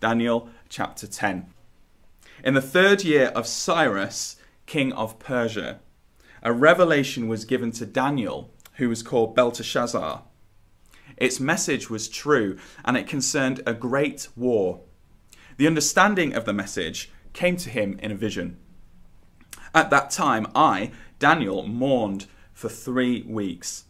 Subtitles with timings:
[0.00, 1.52] Daniel chapter 10.
[2.42, 5.80] In the third year of Cyrus, king of Persia,
[6.42, 10.22] a revelation was given to Daniel, who was called Belteshazzar.
[11.18, 14.80] Its message was true, and it concerned a great war.
[15.58, 18.56] The understanding of the message came to him in a vision.
[19.74, 23.84] At that time, I, Daniel, mourned for three weeks.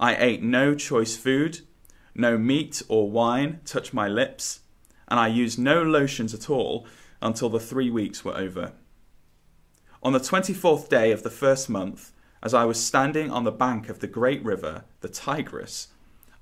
[0.00, 1.60] I ate no choice food,
[2.12, 4.60] no meat or wine touched my lips,
[5.08, 6.86] and I used no lotions at all
[7.20, 8.72] until the three weeks were over.
[10.02, 13.88] On the 24th day of the first month, as I was standing on the bank
[13.88, 15.88] of the great river, the Tigris,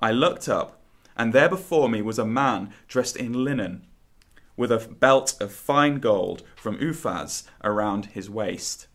[0.00, 0.82] I looked up,
[1.16, 3.87] and there before me was a man dressed in linen,
[4.56, 8.88] with a belt of fine gold from Uphaz around his waist.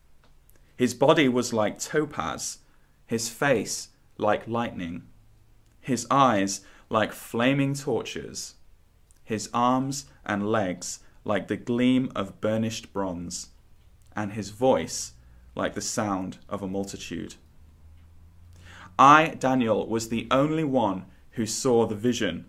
[0.76, 2.60] His body was like topaz,
[3.08, 5.04] his face like lightning,
[5.80, 8.56] his eyes like flaming torches,
[9.32, 13.48] his arms and legs like the gleam of burnished bronze,
[14.14, 15.14] and his voice
[15.56, 17.36] like the sound of a multitude.
[19.00, 22.46] I, Daniel, was the only one who saw the vision.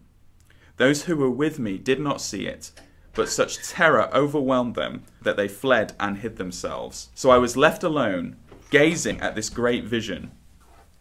[0.77, 2.73] Those who were with me did not see it,
[3.15, 7.11] but such terror overwhelmed them that they fled and hid themselves.
[7.15, 8.35] So I was left alone,
[8.71, 10.33] gazing at this great vision.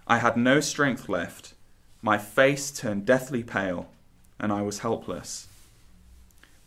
[0.06, 1.56] I had no strength left.
[2.04, 3.90] My face turned deathly pale,
[4.40, 5.48] and I was helpless.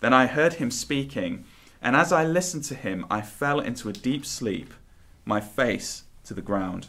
[0.04, 1.46] Then I heard him speaking,
[1.80, 4.74] and as I listened to him, I fell into a deep sleep,
[5.24, 6.88] my face to the ground.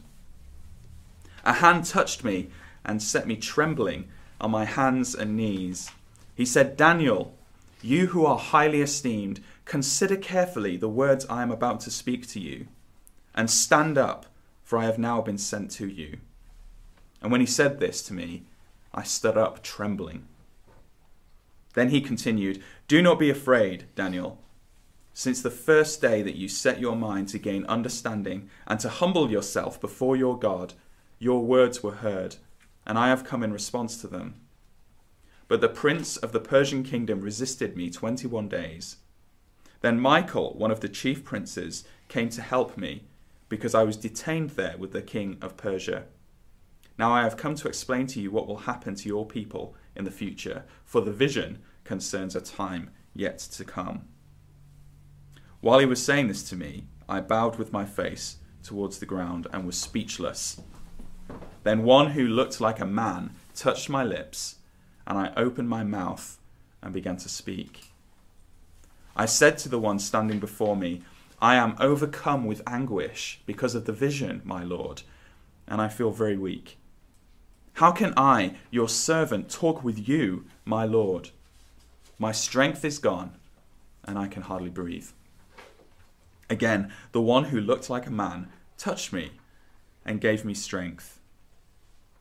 [1.46, 2.50] A hand touched me
[2.84, 4.10] and set me trembling
[4.42, 5.92] on my hands and knees.
[6.36, 7.34] He said, Daniel,
[7.82, 12.42] you who are highly esteemed, consider carefully the words I am about to speak to
[12.42, 12.68] you,
[13.34, 14.26] and stand up,
[14.62, 16.18] for I have now been sent to you.
[17.22, 18.44] And when he said this to me,
[18.94, 20.28] I stood up trembling.
[21.76, 24.44] Then he continued, Do not be afraid, Daniel.
[25.12, 29.32] Since the first day that you set your mind to gain understanding and to humble
[29.32, 30.76] yourself before your God,
[31.18, 32.36] your words were heard,
[32.86, 34.36] and I have come in response to them.
[35.48, 38.98] But the prince of the Persian kingdom resisted me twenty one days.
[39.82, 43.06] Then Michael, one of the chief princes, came to help me,
[43.50, 46.04] because I was detained there with the king of Persia.
[47.00, 50.04] Now I have come to explain to you what will happen to your people in
[50.04, 54.06] the future, for the vision concerns a time yet to come.
[55.62, 59.48] While he was saying this to me, I bowed with my face towards the ground
[59.54, 60.60] and was speechless.
[61.64, 64.58] Then one who looked like a man touched my lips,
[65.08, 66.38] and I opened my mouth
[66.82, 67.92] and began to speak.
[69.16, 71.02] I said to the one standing before me,
[71.42, 75.04] I am overcome with anguish because of the vision, my Lord,
[75.68, 76.78] and I feel very weak.
[77.74, 81.32] How can I, your servant, talk with you, my Lord?
[82.18, 83.34] My strength is gone,
[84.04, 85.10] and I can hardly breathe.
[86.50, 89.32] Again, the one who looked like a man touched me
[90.06, 91.20] and gave me strength.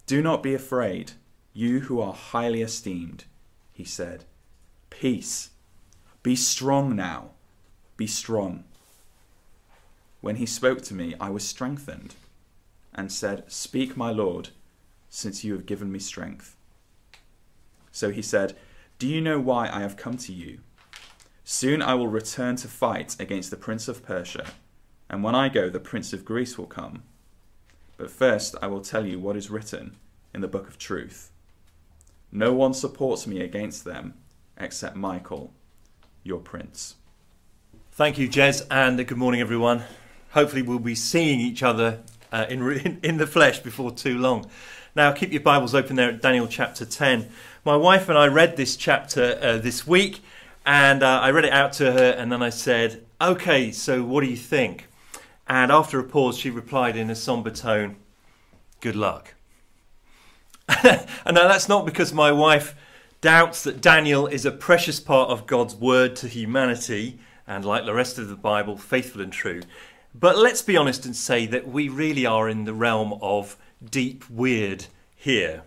[0.07, 1.13] Do not be afraid,
[1.53, 3.25] you who are highly esteemed,
[3.73, 4.25] he said.
[4.91, 5.51] Peace.
[6.23, 7.31] Be strong now.
[7.97, 8.65] Be strong.
[10.21, 12.15] When he spoke to me, I was strengthened
[12.95, 14.51] and said, Speak, my Lord,
[15.11, 16.57] since you have given me strength.
[17.93, 18.57] So he said,
[19.05, 20.61] Do you know why I have come to you?
[21.45, 24.47] Soon I will return to fight against the prince of Persia,
[25.11, 27.03] and when I go, the prince of Greece will come.
[27.99, 29.99] But first I will tell you what is written
[30.33, 31.31] in the book of truth.
[32.33, 34.15] No one supports me against them
[34.57, 35.53] except Michael,
[36.23, 36.95] your prince.
[37.93, 39.83] Thank you, Jez, and good morning, everyone.
[40.31, 42.01] Hopefully, we'll be seeing each other
[42.33, 44.51] uh, in, in the flesh before too long.
[44.97, 47.29] Now, keep your Bibles open there at Daniel chapter 10.
[47.67, 50.21] My wife and I read this chapter uh, this week,
[50.67, 54.23] and uh, I read it out to her, and then I said, Okay, so what
[54.23, 54.87] do you think?
[55.49, 57.97] And after a pause, she replied in a somber tone,
[58.83, 59.33] Good luck.
[60.69, 62.75] and now that's not because my wife
[63.23, 67.95] doubts that Daniel is a precious part of God's word to humanity, and like the
[67.95, 69.63] rest of the Bible, faithful and true.
[70.15, 74.29] But let's be honest and say that we really are in the realm of deep
[74.29, 74.85] weird
[75.17, 75.63] here.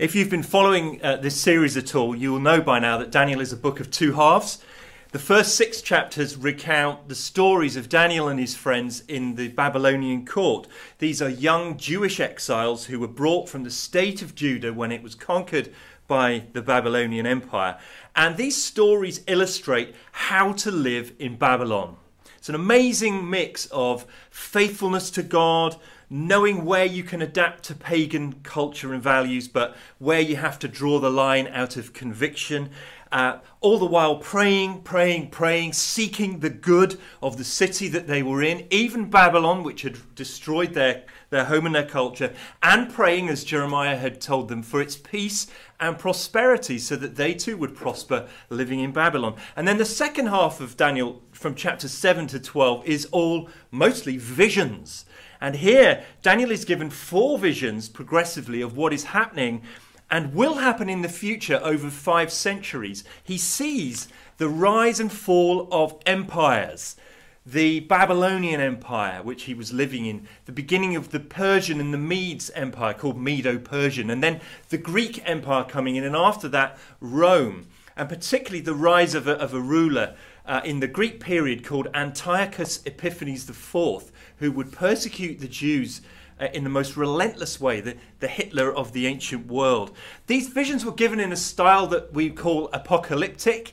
[0.00, 3.10] If you've been following uh, this series at all, you will know by now that
[3.10, 4.64] Daniel is a book of two halves.
[5.12, 10.24] The first six chapters recount the stories of Daniel and his friends in the Babylonian
[10.24, 10.66] court.
[11.00, 15.02] These are young Jewish exiles who were brought from the state of Judah when it
[15.02, 15.70] was conquered
[16.08, 17.76] by the Babylonian Empire.
[18.16, 21.98] And these stories illustrate how to live in Babylon.
[22.38, 25.76] It's an amazing mix of faithfulness to God,
[26.10, 30.66] knowing where you can adapt to pagan culture and values, but where you have to
[30.66, 32.68] draw the line out of conviction,
[33.12, 38.22] uh, all the while praying, praying, praying, seeking the good of the city that they
[38.22, 42.32] were in, even Babylon, which had destroyed their, their home and their culture,
[42.62, 45.48] and praying, as Jeremiah had told them, for its peace
[45.78, 49.36] and prosperity, so that they too would prosper living in Babylon.
[49.56, 54.16] And then the second half of Daniel, from chapter 7 to 12, is all mostly
[54.18, 55.04] visions.
[55.40, 59.62] And here, Daniel is given four visions progressively of what is happening
[60.10, 63.04] and will happen in the future over five centuries.
[63.22, 64.08] He sees
[64.38, 66.96] the rise and fall of empires.
[67.46, 71.98] The Babylonian Empire, which he was living in, the beginning of the Persian and the
[71.98, 76.78] Medes Empire, called Medo Persian, and then the Greek Empire coming in, and after that,
[77.00, 77.66] Rome,
[77.96, 80.14] and particularly the rise of a, of a ruler
[80.44, 86.00] uh, in the Greek period called Antiochus Epiphanes IV, who would persecute the Jews
[86.40, 89.94] uh, in the most relentless way, the, the Hitler of the ancient world.
[90.26, 93.72] These visions were given in a style that we call apocalyptic.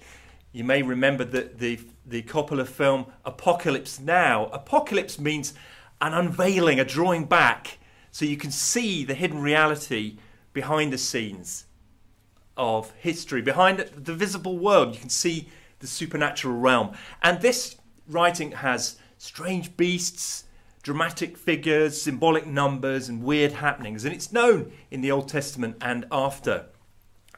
[0.51, 4.47] You may remember the, the, the Coppola film Apocalypse Now.
[4.47, 5.53] Apocalypse means
[6.01, 7.79] an unveiling, a drawing back,
[8.11, 10.17] so you can see the hidden reality
[10.51, 11.65] behind the scenes
[12.57, 14.95] of history, behind the visible world.
[14.95, 15.47] You can see
[15.79, 16.91] the supernatural realm.
[17.21, 17.77] And this
[18.07, 20.43] writing has strange beasts,
[20.87, 24.05] dramatic figures, symbolic numbers, and weird happenings.
[24.05, 26.67] And it's known in the Old Testament and after.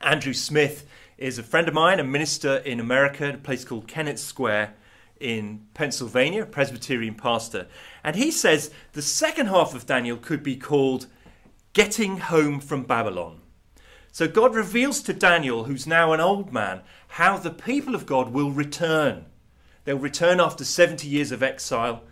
[0.01, 0.85] Andrew Smith
[1.17, 4.75] is a friend of mine, a minister in America, in a place called Kennett Square
[5.19, 7.65] in Pennsylvania, a Presbyterian pastor.
[8.03, 11.07] And he says the second half of Daniel could be called
[11.73, 13.41] Getting Home from Babylon.
[14.11, 18.29] So God reveals to Daniel, who's now an old man, how the people of God
[18.29, 19.25] will return.
[19.85, 22.03] They'll return after 70 years of exile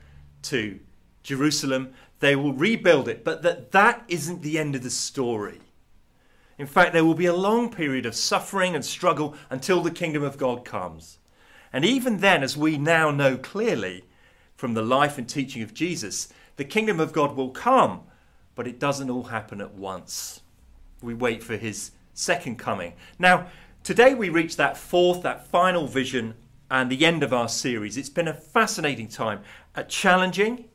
[0.41, 0.79] to
[1.27, 1.93] Jerusalem.
[2.19, 5.59] They will rebuild it, but that that isn't the end of the story.
[6.57, 10.23] In fact, there will be a long period of suffering and struggle until the kingdom
[10.23, 11.19] of God comes.
[11.71, 14.05] And even then, as we now know clearly
[14.55, 18.03] from the life and teaching of Jesus, the kingdom of God will come,
[18.55, 20.41] but it doesn't all happen at once.
[21.03, 22.93] We wait for his second coming.
[23.19, 23.47] Now,
[23.83, 26.35] today we reach that fourth, that final vision,
[26.71, 27.97] and the end of our series.
[27.97, 29.41] It's been a fascinating time,
[29.75, 30.66] a challenging,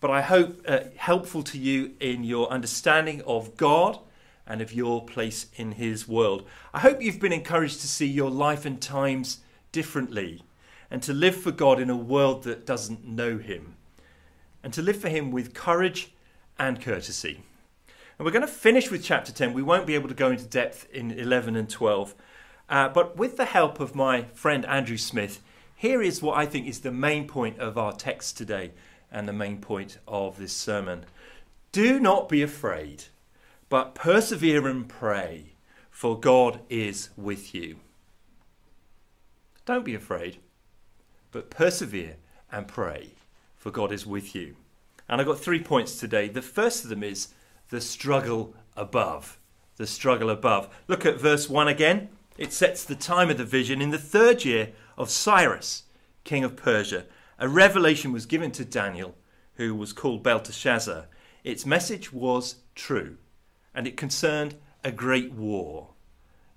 [0.00, 3.98] but I hope uh, helpful to you in your understanding of God
[4.46, 6.46] and of your place in His world.
[6.74, 9.40] I hope you've been encouraged to see your life and times
[9.72, 10.42] differently
[10.90, 13.76] and to live for God in a world that doesn't know Him
[14.62, 16.12] and to live for Him with courage
[16.58, 17.42] and courtesy.
[18.18, 19.52] And we're going to finish with chapter 10.
[19.52, 22.14] We won't be able to go into depth in 11 and 12.
[22.68, 25.40] Uh, but with the help of my friend Andrew Smith,
[25.74, 28.72] here is what I think is the main point of our text today
[29.12, 31.04] and the main point of this sermon.
[31.72, 33.04] Do not be afraid,
[33.68, 35.52] but persevere and pray,
[35.90, 37.76] for God is with you.
[39.66, 40.38] Don't be afraid,
[41.30, 42.16] but persevere
[42.50, 43.10] and pray,
[43.56, 44.56] for God is with you.
[45.08, 46.28] And I've got three points today.
[46.28, 47.28] The first of them is
[47.68, 49.38] the struggle above.
[49.76, 50.68] The struggle above.
[50.88, 52.08] Look at verse 1 again.
[52.38, 53.82] It sets the time of the vision.
[53.82, 55.84] In the third year of Cyrus,
[56.24, 57.04] king of Persia,
[57.40, 59.16] a revelation was given to Daniel,
[59.54, 61.06] who was called Belteshazzar.
[61.42, 63.16] Its message was true,
[63.74, 65.88] and it concerned a great war.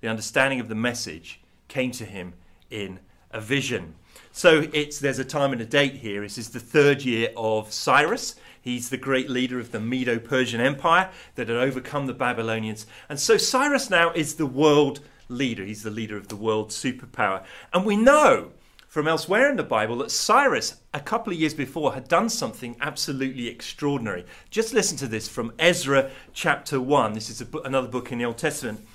[0.01, 2.33] The understanding of the message came to him
[2.69, 2.99] in
[3.31, 3.95] a vision.
[4.33, 6.21] So it's there's a time and a date here.
[6.21, 8.35] This is the third year of Cyrus.
[8.61, 12.85] He's the great leader of the Medo Persian Empire that had overcome the Babylonians.
[13.07, 14.99] And so Cyrus now is the world
[15.29, 15.63] leader.
[15.63, 17.43] He's the leader of the world superpower.
[17.73, 18.51] And we know
[18.93, 22.75] from elsewhere in the Bible that Cyrus, a couple of years before, had done something
[22.79, 24.23] absolutely extraordinary.
[24.51, 27.13] Just listen to this from Ezra chapter 1.
[27.13, 28.85] This is another book in the Old Testament.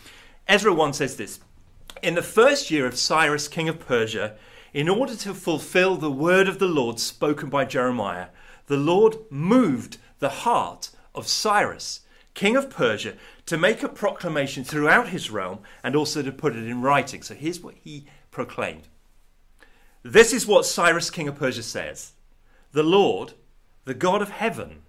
[0.47, 1.41] Ezra 1 says this
[2.01, 4.37] In the first year of Cyrus, king of Persia,
[4.73, 8.29] in order to fulfill the word of the Lord spoken by Jeremiah,
[8.69, 12.03] the Lord moved the heart of Cyrus,
[12.35, 13.15] king of Persia,
[13.47, 17.21] to make a proclamation throughout his realm and also to put it in writing.
[17.21, 18.87] So here's what he proclaimed.
[20.03, 22.13] This is what Cyrus, king of Persia, says
[22.73, 23.35] The Lord,
[23.85, 24.83] the God of heaven,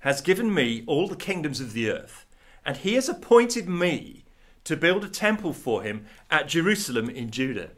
[0.00, 2.26] has given me all the kingdoms of the earth,
[2.64, 4.24] and he has appointed me
[4.64, 7.70] to build a temple for him at Jerusalem in Judah.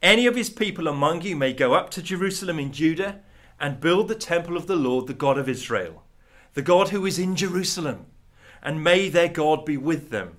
[0.00, 3.20] Any of his people among you may go up to Jerusalem in Judah
[3.58, 6.04] and build the temple of the Lord, the God of Israel,
[6.54, 8.06] the God who is in Jerusalem,
[8.62, 10.36] and may their God be with them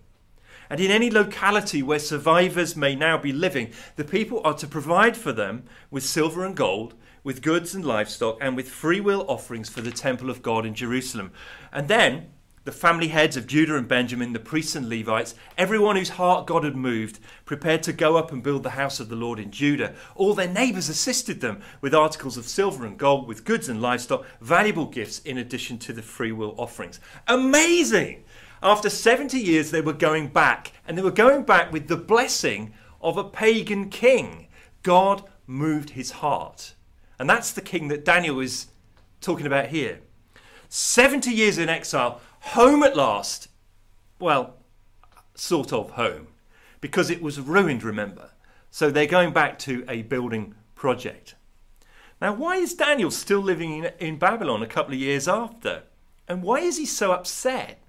[0.69, 5.15] and in any locality where survivors may now be living, the people are to provide
[5.15, 6.93] for them with silver and gold,
[7.23, 10.73] with goods and livestock, and with free will offerings for the temple of God in
[10.73, 11.31] Jerusalem.
[11.71, 12.27] And then
[12.65, 16.63] the family heads of Judah and Benjamin, the priests and Levites, everyone whose heart God
[16.63, 19.93] had moved, prepared to go up and build the house of the Lord in Judah.
[20.15, 24.25] All their neighbors assisted them with articles of silver and gold, with goods and livestock,
[24.41, 26.99] valuable gifts in addition to the free will offerings.
[27.27, 28.23] Amazing!
[28.63, 32.73] After 70 years, they were going back, and they were going back with the blessing
[33.01, 34.47] of a pagan king.
[34.83, 36.73] God moved his heart.
[37.19, 38.67] And that's the king that Daniel is
[39.21, 39.99] talking about here.
[40.69, 43.47] 70 years in exile, home at last.
[44.19, 44.55] Well,
[45.35, 46.27] sort of home,
[46.81, 48.31] because it was ruined, remember.
[48.71, 51.35] So they're going back to a building project.
[52.21, 55.83] Now, why is Daniel still living in, in Babylon a couple of years after?
[56.27, 57.81] And why is he so upset?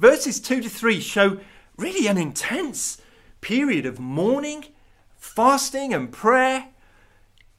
[0.00, 1.40] Verses 2 to 3 show
[1.76, 3.02] really an intense
[3.42, 4.64] period of mourning,
[5.18, 6.68] fasting, and prayer.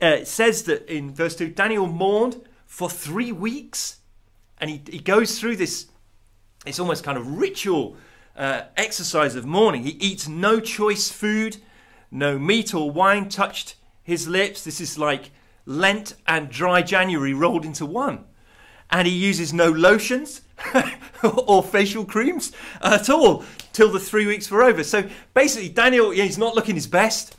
[0.01, 3.99] Uh, it says that in verse 2 Daniel mourned for three weeks.
[4.57, 5.85] And he, he goes through this,
[6.65, 7.95] it's almost kind of ritual
[8.35, 9.83] uh, exercise of mourning.
[9.83, 11.57] He eats no choice food,
[12.09, 14.63] no meat or wine touched his lips.
[14.63, 15.29] This is like
[15.67, 18.25] Lent and dry January rolled into one.
[18.89, 20.41] And he uses no lotions
[21.47, 22.51] or facial creams
[22.81, 24.83] at all till the three weeks were over.
[24.83, 27.35] So basically, Daniel, he's not looking his best.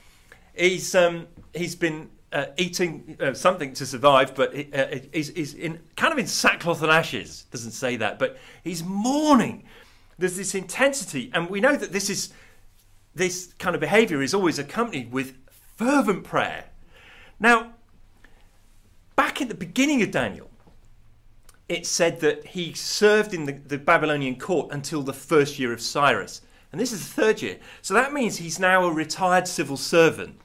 [0.55, 5.81] He's um, he's been uh, eating uh, something to survive, but uh, he's, he's in
[5.97, 7.47] kind of in sackcloth and ashes.
[7.51, 9.65] Doesn't say that, but he's mourning.
[10.19, 12.33] There's this intensity, and we know that this is
[13.15, 15.37] this kind of behaviour is always accompanied with
[15.77, 16.65] fervent prayer.
[17.39, 17.73] Now,
[19.17, 20.51] back at the beginning of Daniel,
[21.69, 25.81] it said that he served in the, the Babylonian court until the first year of
[25.81, 26.43] Cyrus.
[26.71, 27.59] And this is the third year.
[27.83, 30.41] So that means he's now a retired civil servant.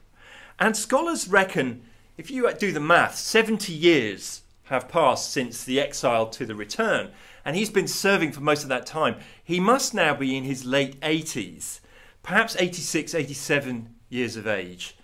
[0.58, 1.82] And scholars reckon,
[2.16, 7.10] if you do the math, 70 years have passed since the exile to the return,
[7.44, 9.16] and he's been serving for most of that time.
[9.42, 11.80] He must now be in his late 80s,
[12.22, 14.96] perhaps 86, 87 years of age.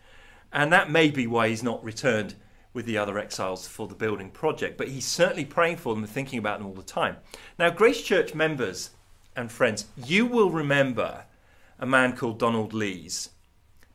[0.52, 2.34] And that may be why he's not returned
[2.74, 6.12] with the other exiles for the building project, but he's certainly praying for them and
[6.12, 7.16] thinking about them all the time.
[7.58, 8.90] Now, Grace Church members
[9.34, 11.24] and friends, you will remember
[11.78, 13.30] a man called Donald Lees,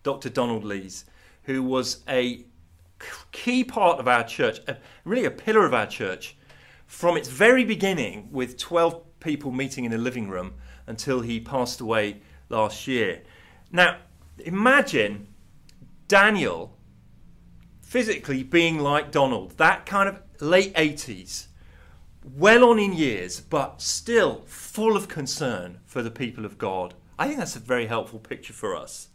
[0.02, 0.30] Dr.
[0.30, 1.06] Donald Lees
[1.50, 2.46] who was a
[3.32, 6.38] key part of our church, a, really a pillar of our church,
[6.86, 10.54] from its very beginning, with 12 people meeting in a living room
[10.86, 13.22] until he passed away last year.
[13.72, 13.98] Now,
[14.38, 15.28] imagine
[16.08, 16.78] Daniel
[17.90, 21.48] physically being like Donald, that kind of late 80s,
[22.24, 26.94] well on in years, but still full of concern for the people of God.
[27.18, 29.08] I think that's a very helpful picture for us.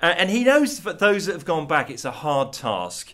[0.00, 3.12] Uh, and he knows that those that have gone back, it's a hard task.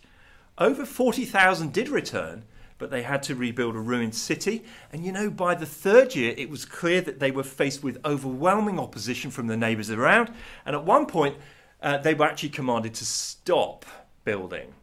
[0.58, 2.44] Over 40,000 did return,
[2.76, 4.62] but they had to rebuild a ruined city.
[4.92, 7.96] And you know, by the third year, it was clear that they were faced with
[8.04, 10.30] overwhelming opposition from the neighbours around.
[10.66, 11.36] And at one point,
[11.80, 13.86] uh, they were actually commanded to stop
[14.26, 14.74] building.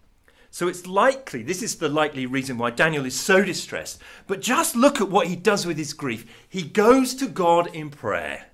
[0.49, 3.99] So it's likely, this is the likely reason why Daniel is so distressed.
[4.25, 6.25] But just look at what he does with his grief.
[6.47, 8.47] He goes to God in prayer.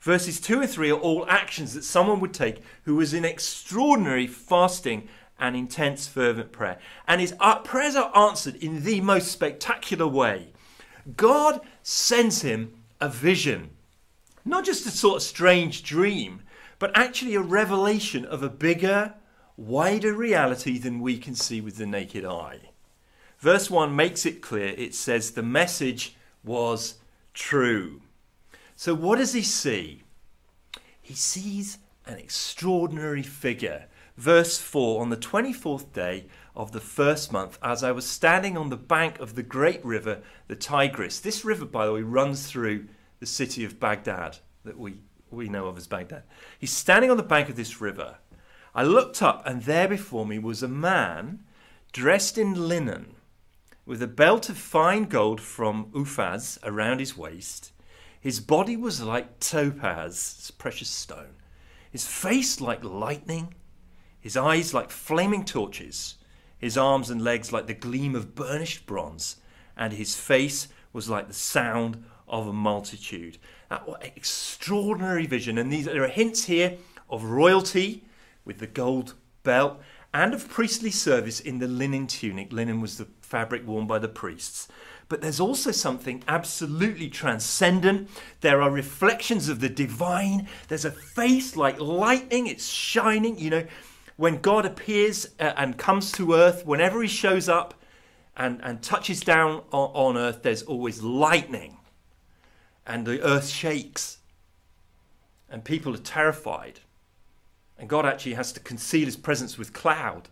[0.00, 4.26] Verses 2 and 3 are all actions that someone would take who was in extraordinary
[4.26, 5.08] fasting
[5.38, 6.78] and intense fervent prayer.
[7.06, 10.52] And his uh, prayers are answered in the most spectacular way.
[11.16, 13.70] God sends him a vision,
[14.44, 16.42] not just a sort of strange dream,
[16.78, 19.14] but actually a revelation of a bigger,
[19.58, 22.60] wider reality than we can see with the naked eye.
[23.40, 26.94] Verse 1 makes it clear it says the message was
[27.34, 28.00] true.
[28.76, 30.04] So, what does he see?
[31.02, 33.86] He sees an extraordinary figure.
[34.16, 38.70] Verse 4 On the 24th day of the first month, as I was standing on
[38.70, 41.20] the bank of the great river, the Tigris.
[41.20, 42.86] This river, by the way, runs through
[43.20, 45.00] the city of Baghdad that we,
[45.30, 46.22] we know of as Baghdad.
[46.58, 48.16] He's standing on the bank of this river.
[48.78, 51.44] I looked up, and there before me was a man
[51.92, 53.16] dressed in linen,
[53.84, 57.72] with a belt of fine gold from Uphaz around his waist
[58.20, 61.36] his body was like topaz, precious stone.
[61.90, 63.54] His face like lightning.
[64.20, 66.16] His eyes like flaming torches.
[66.58, 69.36] His arms and legs like the gleam of burnished bronze.
[69.76, 73.38] And his face was like the sound of a multitude.
[73.70, 75.56] That extraordinary vision.
[75.56, 76.76] And these, there are hints here
[77.08, 78.04] of royalty
[78.48, 79.14] with the gold
[79.44, 79.80] belt
[80.12, 82.52] and of priestly service in the linen tunic.
[82.52, 84.66] Linen was the fabric worn by the priests
[85.08, 88.10] but there's also something absolutely transcendent.
[88.42, 90.48] There are reflections of the divine.
[90.68, 93.38] There's a face like lightning, it's shining.
[93.38, 93.66] You know,
[94.16, 97.74] when God appears uh, and comes to earth, whenever he shows up
[98.36, 101.78] and, and touches down on, on earth, there's always lightning.
[102.86, 104.18] and the earth shakes,
[105.50, 106.80] and people are terrified,
[107.78, 110.28] and God actually has to conceal his presence with cloud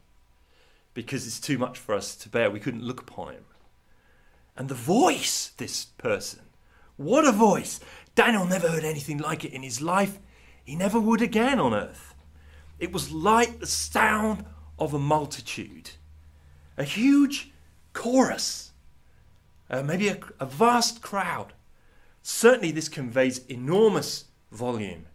[0.95, 2.51] because it's too much for us to bear.
[2.51, 3.45] We couldn't look upon him.
[4.57, 6.41] And the voice, this person,
[6.97, 7.79] what a voice!
[8.15, 10.19] Daniel never heard anything like it in his life.
[10.65, 12.15] He never would again on earth.
[12.79, 14.45] It was like the sound
[14.79, 15.91] of a multitude,
[16.77, 17.53] a huge
[17.93, 18.73] chorus,
[19.69, 21.53] uh, maybe a, a vast crowd.
[22.23, 25.07] Certainly, this conveys enormous volume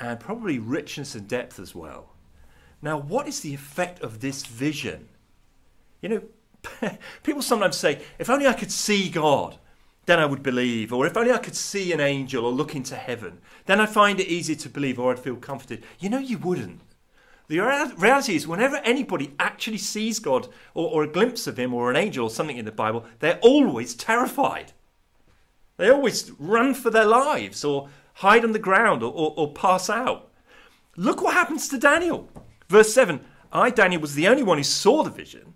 [0.00, 2.14] and probably richness and depth as well.
[2.82, 5.08] Now, what is the effect of this vision?
[6.00, 6.22] You know,
[7.22, 9.58] people sometimes say, if only I could see God,
[10.06, 10.92] then I would believe.
[10.92, 14.18] Or if only I could see an angel or look into heaven, then I'd find
[14.18, 15.84] it easier to believe or I'd feel comforted.
[15.98, 16.80] You know, you wouldn't.
[17.48, 17.58] The
[17.98, 21.96] reality is, whenever anybody actually sees God or, or, a glimpse of Him or an
[21.96, 24.72] angel or something in the Bible, they're always terrified.
[25.76, 29.88] They always run for their lives or hide on the ground or, or, or pass
[29.88, 30.30] out.
[30.96, 32.28] Look what happens to Daniel.
[32.68, 33.20] Verse 7
[33.52, 35.54] I, Daniel, was the only one who saw the vision.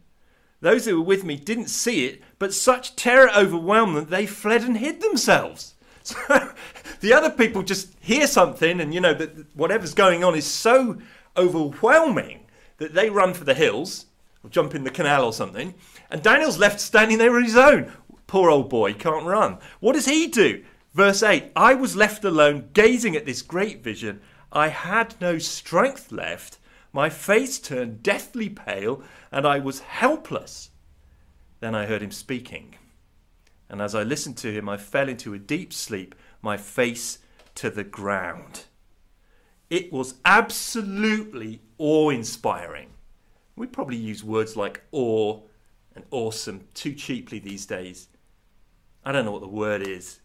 [0.61, 4.63] Those who were with me didn't see it, but such terror overwhelmed them they fled
[4.63, 5.75] and hid themselves.
[6.05, 6.53] So
[7.01, 10.99] the other people just hear something, and you know that whatever's going on is so
[11.35, 12.41] overwhelming
[12.77, 14.05] that they run for the hills
[14.43, 15.73] or jump in the canal or something.
[16.11, 17.91] And Daniel's left standing there on his own.
[18.27, 19.59] Poor old boy, can't run.
[19.81, 20.63] What does he do?
[20.95, 24.21] Verse 8 I was left alone, gazing at this great vision.
[24.53, 26.59] I had no strength left
[26.95, 30.71] my face turned deathly pale, and I was helpless.
[31.59, 32.77] Then I heard him speaking.
[33.69, 37.19] And as I listened to him, I fell into a deep sleep, my face
[37.57, 38.67] to the ground.
[39.71, 42.91] It was absolutely awe inspiring.
[43.57, 45.41] We probably use words like awe
[45.97, 48.07] and awesome too cheaply these days.
[49.05, 50.21] I don't know what the word is.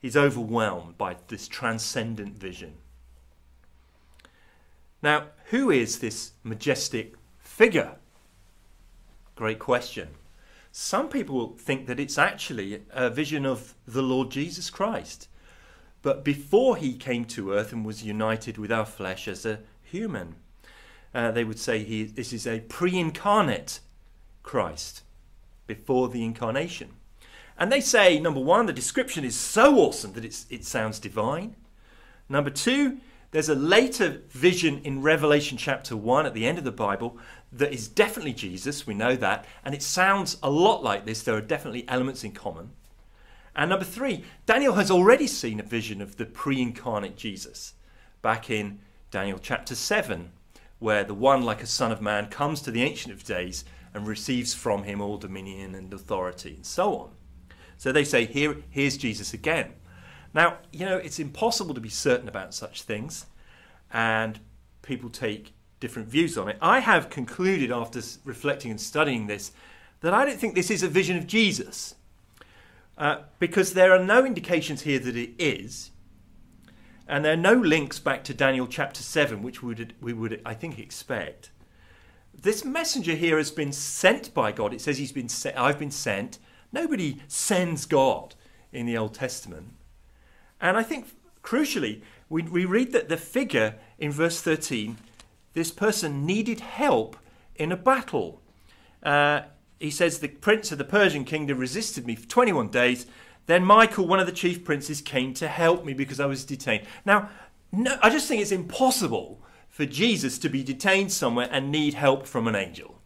[0.00, 2.74] He's overwhelmed by this transcendent vision.
[5.02, 7.96] Now, who is this majestic figure?
[9.34, 10.08] Great question.
[10.72, 15.28] Some people think that it's actually a vision of the Lord Jesus Christ.
[16.02, 20.36] But before he came to earth and was united with our flesh as a human,
[21.14, 23.80] uh, they would say he, this is a pre incarnate
[24.42, 25.02] Christ
[25.66, 26.90] before the incarnation.
[27.58, 31.56] And they say, number one, the description is so awesome that it sounds divine.
[32.28, 32.98] Number two,
[33.30, 37.18] there's a later vision in Revelation chapter 1 at the end of the Bible
[37.52, 41.22] that is definitely Jesus, we know that, and it sounds a lot like this.
[41.22, 42.70] There are definitely elements in common.
[43.54, 47.74] And number three, Daniel has already seen a vision of the pre incarnate Jesus
[48.22, 50.30] back in Daniel chapter 7,
[50.78, 53.64] where the one like a son of man comes to the Ancient of Days
[53.94, 57.10] and receives from him all dominion and authority and so on.
[57.78, 59.72] So they say, Here, here's Jesus again.
[60.34, 63.26] Now, you know, it's impossible to be certain about such things,
[63.92, 64.38] and
[64.82, 66.58] people take different views on it.
[66.60, 69.52] I have concluded after reflecting and studying this
[70.00, 71.94] that I don't think this is a vision of Jesus,
[72.98, 75.90] uh, because there are no indications here that it is,
[77.08, 80.40] and there are no links back to Daniel chapter 7, which we would, we would
[80.44, 81.50] I think, expect.
[82.34, 84.74] This messenger here has been sent by God.
[84.74, 86.38] It says he's been sent, I've been sent.
[86.76, 88.34] Nobody sends God
[88.70, 89.72] in the Old Testament.
[90.60, 91.06] And I think,
[91.42, 94.98] crucially, we, we read that the figure in verse 13,
[95.54, 97.16] this person needed help
[97.54, 98.42] in a battle.
[99.02, 99.42] Uh,
[99.80, 103.06] he says, The prince of the Persian kingdom resisted me for 21 days.
[103.46, 106.84] Then Michael, one of the chief princes, came to help me because I was detained.
[107.06, 107.30] Now,
[107.72, 112.26] no, I just think it's impossible for Jesus to be detained somewhere and need help
[112.26, 112.96] from an angel.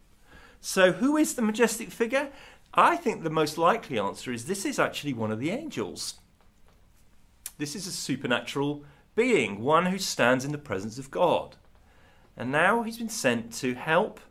[0.59, 2.29] So, who is the majestic figure?
[2.73, 6.15] I think the most likely answer is this is actually one of the angels.
[7.57, 11.57] This is a supernatural being, one who stands in the presence of God.
[12.37, 14.21] And now he's been sent to help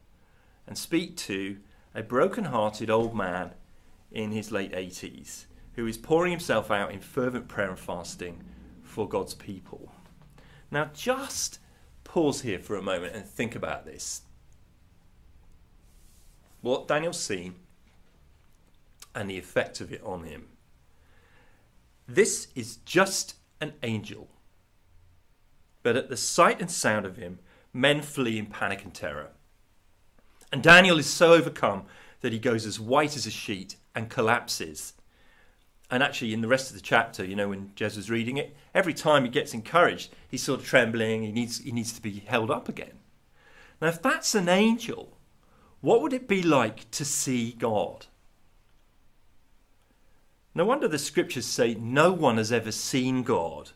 [0.66, 1.58] and speak to
[1.94, 3.52] a broken hearted old man
[4.10, 8.42] in his late 80s who is pouring himself out in fervent prayer and fasting
[8.82, 9.92] for God's people.
[10.70, 11.58] Now, just
[12.04, 14.22] pause here for a moment and think about this.
[16.60, 17.54] What Daniel's seen
[19.14, 20.48] and the effect of it on him.
[22.06, 24.28] This is just an angel.
[25.82, 27.38] But at the sight and sound of him,
[27.72, 29.28] men flee in panic and terror.
[30.52, 31.84] And Daniel is so overcome
[32.20, 34.94] that he goes as white as a sheet and collapses.
[35.90, 38.54] And actually, in the rest of the chapter, you know, when Jez was reading it,
[38.74, 41.22] every time he gets encouraged, he's sort of trembling.
[41.22, 42.98] He needs, he needs to be held up again.
[43.80, 45.16] Now, if that's an angel,
[45.80, 48.06] what would it be like to see God?
[50.54, 53.70] No wonder the scriptures say no one has ever seen God,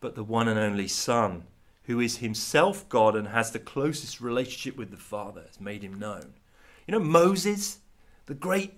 [0.00, 1.44] but the one and only Son,
[1.84, 5.98] who is himself God and has the closest relationship with the Father, has made him
[5.98, 6.34] known.
[6.86, 7.78] You know, Moses,
[8.26, 8.74] the great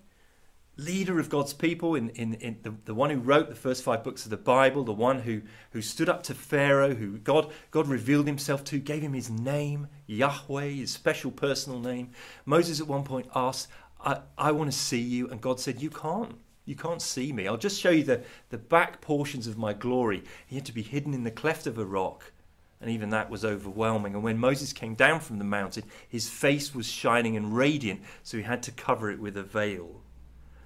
[0.76, 4.04] leader of God's people, in, in, in the, the one who wrote the first five
[4.04, 7.88] books of the Bible, the one who, who stood up to Pharaoh, who God, God
[7.88, 12.10] revealed himself to, gave him his name, Yahweh, his special personal name.
[12.44, 15.30] Moses at one point asked, I, I want to see you.
[15.30, 16.36] And God said, You can't.
[16.66, 17.46] You can't see me.
[17.46, 20.24] I'll just show you the, the back portions of my glory.
[20.46, 22.32] He had to be hidden in the cleft of a rock.
[22.80, 24.14] And even that was overwhelming.
[24.14, 28.36] And when Moses came down from the mountain, his face was shining and radiant, so
[28.36, 30.02] he had to cover it with a veil.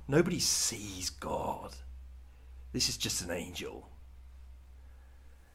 [0.09, 1.77] Nobody sees God.
[2.73, 3.89] This is just an angel.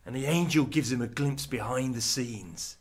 [0.06, 2.78] And the angel gives him a glimpse behind the scenes,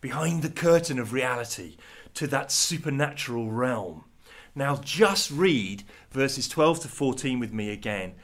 [0.00, 1.76] behind the curtain of reality,
[2.14, 4.04] to that supernatural realm.
[4.54, 8.14] Now, just read verses 12 to 14 with me again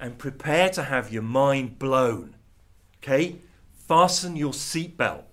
[0.00, 2.36] and prepare to have your mind blown.
[3.02, 3.36] Okay?
[3.72, 5.24] Fasten your seatbelt.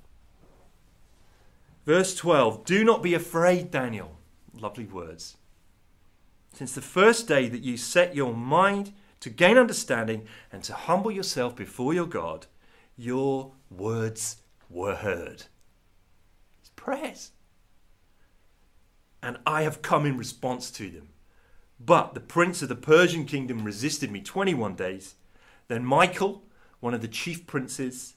[1.85, 4.17] Verse 12 Do not be afraid, Daniel.
[4.53, 5.37] Lovely words.
[6.53, 11.11] Since the first day that you set your mind to gain understanding and to humble
[11.11, 12.45] yourself before your God,
[12.95, 14.37] your words
[14.69, 15.45] were heard.
[16.61, 17.31] It's prayers.
[19.23, 21.07] And I have come in response to them.
[21.79, 25.15] But the prince of the Persian kingdom resisted me 21 days.
[25.69, 26.43] Then Michael,
[26.81, 28.15] one of the chief princes,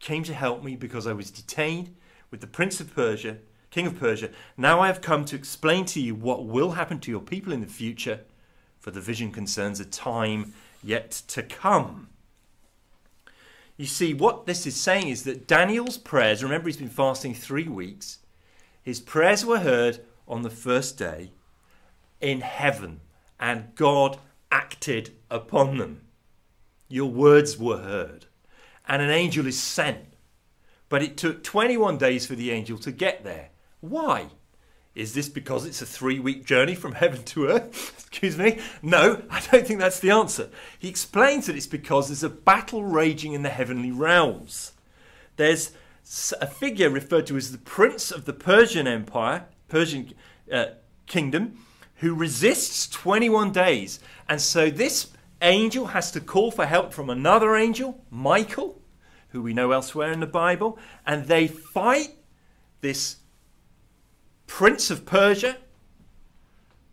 [0.00, 1.94] came to help me because I was detained
[2.30, 3.38] with the prince of Persia,
[3.70, 4.30] king of Persia.
[4.56, 7.60] Now I have come to explain to you what will happen to your people in
[7.60, 8.20] the future,
[8.80, 12.08] for the vision concerns a time yet to come.
[13.76, 17.68] You see, what this is saying is that Daniel's prayers, remember he's been fasting three
[17.68, 18.18] weeks,
[18.82, 21.32] his prayers were heard on the first day
[22.20, 23.00] in heaven,
[23.38, 24.18] and God
[24.50, 26.02] acted upon them.
[26.88, 28.26] Your words were heard,
[28.88, 29.98] and an angel is sent.
[30.88, 33.50] But it took 21 days for the angel to get there.
[33.80, 34.28] Why?
[34.94, 37.94] Is this because it's a three week journey from heaven to earth?
[38.08, 38.60] Excuse me?
[38.82, 40.48] No, I don't think that's the answer.
[40.78, 44.72] He explains that it's because there's a battle raging in the heavenly realms.
[45.36, 45.72] There's
[46.40, 50.12] a figure referred to as the prince of the Persian Empire, Persian
[50.52, 50.66] uh,
[51.06, 51.58] kingdom,
[51.96, 54.00] who resists 21 days.
[54.28, 55.10] And so this
[55.42, 58.80] angel has to call for help from another angel, Michael,
[59.30, 62.14] who we know elsewhere in the Bible, and they fight
[62.80, 63.16] this
[64.46, 65.56] prince of Persia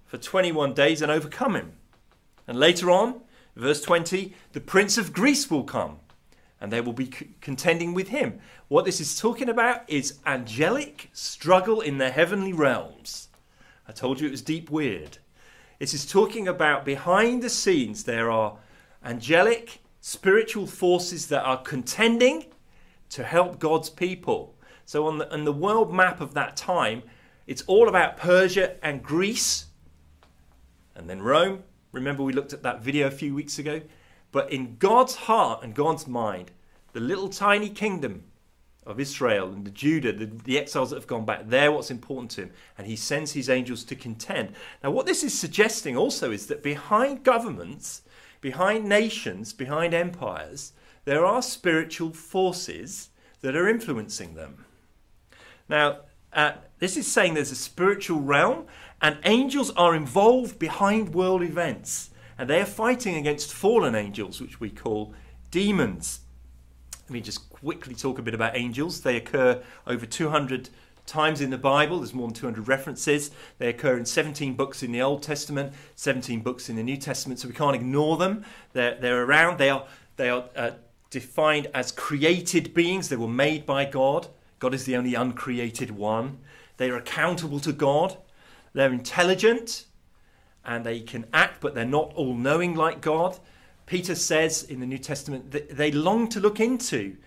[0.05, 1.73] for 21 days and overcome him.
[2.47, 3.21] And later on,
[3.55, 5.99] verse 20, the prince of Greece will come
[6.63, 8.39] and they will be contending with him.
[8.69, 13.27] What this is talking about is angelic struggle in the heavenly realms.
[13.85, 15.17] I told you it was deep weird.
[15.79, 18.57] This is talking about behind the scenes, there are
[19.03, 22.45] angelic spiritual forces that are contending
[23.09, 24.55] to help God's people.
[24.85, 27.03] So, on the, on the world map of that time,
[27.45, 29.65] it's all about Persia and Greece,
[30.95, 31.63] and then Rome.
[31.91, 33.81] Remember, we looked at that video a few weeks ago?
[34.33, 36.51] But in God's heart and God's mind,
[36.91, 38.25] the little tiny kingdom
[38.85, 42.31] of Israel and the Judah, the, the, exiles that have gone back, they're what's important
[42.31, 42.51] to him.
[42.77, 44.55] And he sends his angels to contend.
[44.83, 48.01] Now, what this is suggesting also is that behind governments,
[48.41, 50.73] behind nations, behind empires,
[51.05, 53.09] there are spiritual forces
[53.41, 54.65] that are influencing them.
[55.69, 55.99] Now,
[56.33, 58.65] uh, this is saying there's a spiritual realm,
[58.99, 62.09] and angels are involved behind world events.
[62.37, 65.13] And they are fighting against fallen angels, which we call
[65.51, 66.21] demons.
[67.03, 69.01] Let me just quickly talk a bit about angels.
[69.01, 70.69] They occur over 200
[71.05, 71.99] times in the Bible.
[71.99, 73.31] There's more than 200 references.
[73.57, 77.39] They occur in 17 books in the Old Testament, 17 books in the New Testament,
[77.39, 78.45] so we can't ignore them.
[78.73, 79.57] They're, they're around.
[79.57, 80.71] They are, they are uh,
[81.09, 83.09] defined as created beings.
[83.09, 84.27] They were made by God.
[84.59, 86.39] God is the only uncreated one.
[86.77, 88.17] They are accountable to God.
[88.73, 89.85] They're intelligent
[90.65, 93.37] and they can act, but they're not all knowing like God.
[93.85, 97.17] Peter says in the New Testament that they long to look into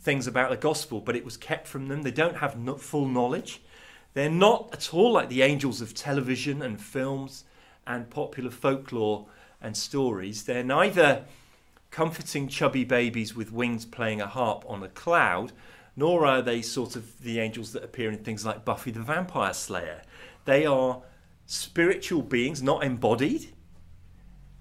[0.00, 2.02] things about the gospel, but it was kept from them.
[2.02, 3.62] They don't have full knowledge.
[4.14, 7.44] They're not at all like the angels of television and films
[7.86, 9.26] and popular folklore
[9.60, 10.44] and stories.
[10.44, 11.24] They're neither
[11.90, 15.52] comforting chubby babies with wings playing a harp on a cloud,
[15.96, 19.52] nor are they sort of the angels that appear in things like Buffy the Vampire
[19.52, 20.02] Slayer.
[20.44, 21.02] They are
[21.50, 23.52] spiritual beings, not embodied,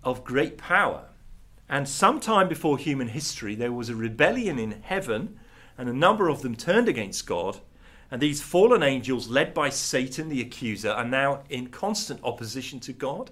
[0.03, 1.05] of great power.
[1.69, 5.39] And sometime before human history, there was a rebellion in heaven,
[5.77, 7.59] and a number of them turned against God.
[8.09, 12.91] And these fallen angels, led by Satan the accuser, are now in constant opposition to
[12.91, 13.29] God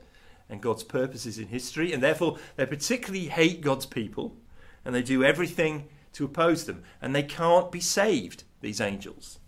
[0.48, 4.38] and God's purposes in history, and therefore they particularly hate God's people,
[4.86, 9.40] and they do everything to oppose them, and they can't be saved, these angels.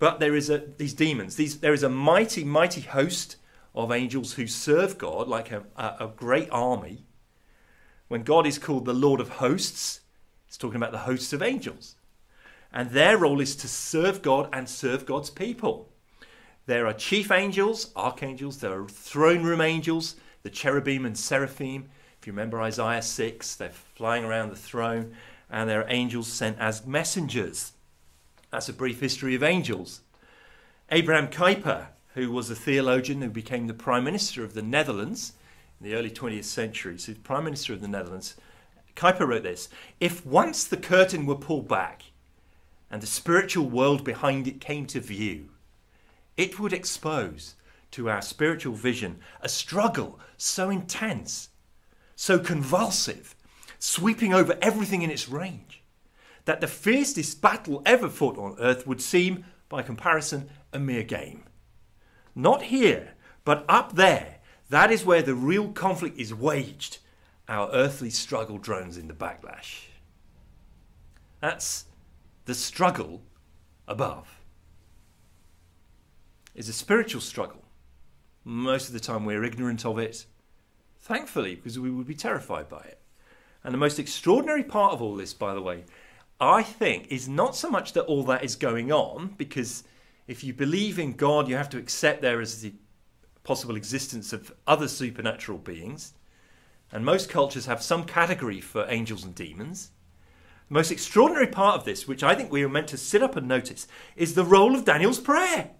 [0.00, 3.36] But there is a, these demons, these, there is a mighty, mighty host
[3.74, 7.04] of angels who serve God like a, a, a great army.
[8.08, 10.00] When God is called the Lord of hosts,
[10.48, 11.96] it's talking about the hosts of angels.
[12.72, 15.90] And their role is to serve God and serve God's people.
[16.64, 21.90] There are chief angels, archangels, there are throne room angels, the cherubim and seraphim.
[22.18, 25.14] If you remember Isaiah 6, they're flying around the throne,
[25.50, 27.72] and there are angels sent as messengers.
[28.50, 30.00] That's a brief history of angels.
[30.90, 35.34] Abraham Kuyper, who was a theologian who became the Prime Minister of the Netherlands
[35.80, 38.36] in the early 20th century, so Prime Minister of the Netherlands,
[38.96, 39.68] Kuyper wrote this
[40.00, 42.02] If once the curtain were pulled back
[42.90, 45.50] and the spiritual world behind it came to view,
[46.36, 47.54] it would expose
[47.92, 51.50] to our spiritual vision a struggle so intense,
[52.16, 53.36] so convulsive,
[53.78, 55.79] sweeping over everything in its range,
[56.44, 61.44] that the fiercest battle ever fought on earth would seem, by comparison, a mere game.
[62.34, 64.38] Not here, but up there.
[64.68, 66.98] That is where the real conflict is waged.
[67.48, 69.86] Our earthly struggle drones in the backlash.
[71.40, 71.86] That's
[72.44, 73.22] the struggle
[73.88, 74.40] above
[76.54, 77.64] is a spiritual struggle.
[78.44, 80.26] Most of the time we're ignorant of it,
[80.98, 82.98] thankfully, because we would be terrified by it.
[83.62, 85.84] And the most extraordinary part of all this, by the way,
[86.40, 89.84] I think, is not so much that all that is going on, because
[90.26, 92.72] if you believe in God, you have to accept there is the
[93.42, 96.14] possible existence of other supernatural beings.
[96.92, 99.90] And most cultures have some category for angels and demons.
[100.68, 103.36] The most extraordinary part of this, which I think we are meant to sit up
[103.36, 105.70] and notice, is the role of Daniel's prayer.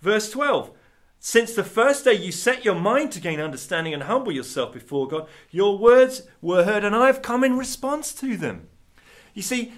[0.00, 0.72] Verse 12
[1.18, 5.06] Since the first day you set your mind to gain understanding and humble yourself before
[5.06, 8.68] God, your words were heard, and I have come in response to them.
[9.40, 9.72] You see,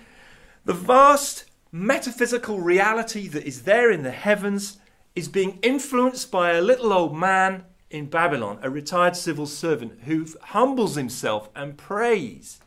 [0.65, 4.79] the vast metaphysical reality that is there in the heavens
[5.15, 10.27] is being influenced by a little old man in Babylon, a retired civil servant who
[10.41, 12.59] humbles himself and prays.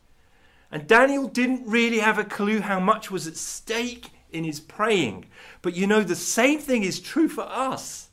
[0.72, 5.26] And Daniel didn't really have a clue how much was at stake in his praying.
[5.62, 8.08] But you know, the same thing is true for us.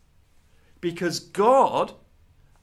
[0.81, 1.93] Because God,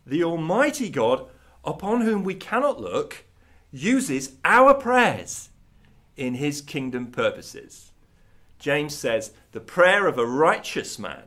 [0.06, 1.30] the Almighty God,
[1.64, 3.24] upon whom we cannot look,
[3.72, 5.50] uses our prayers
[6.20, 7.92] in his kingdom purposes.
[8.60, 11.24] James says, the prayer of a righteous man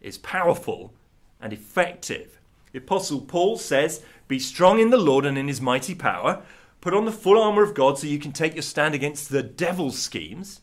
[0.00, 0.94] is powerful
[1.40, 2.40] and effective.
[2.72, 6.42] The Apostle Paul says, Be strong in the Lord and in his mighty power.
[6.80, 9.42] Put on the full armour of God so you can take your stand against the
[9.42, 10.62] devil's schemes.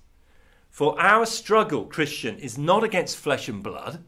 [0.69, 4.03] For our struggle, Christian, is not against flesh and blood,